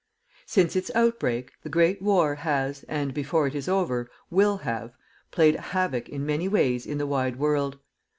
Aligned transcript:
Since 0.47 0.75
its 0.75 0.89
outbreak 0.95 1.51
the 1.61 1.69
great 1.69 2.01
war 2.01 2.33
has, 2.33 2.81
and, 2.85 3.13
before 3.13 3.45
it 3.45 3.53
is 3.53 3.69
over, 3.69 4.09
will 4.31 4.57
have, 4.63 4.95
played 5.29 5.55
havoc 5.57 6.09
in 6.09 6.25
many 6.25 6.47
ways 6.47 6.87
in 6.87 6.97
the 6.97 7.05
wide 7.05 7.35
world. 7.37 7.77